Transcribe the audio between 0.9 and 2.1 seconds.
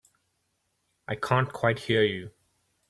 I can't quite hear